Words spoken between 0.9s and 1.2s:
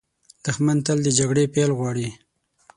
د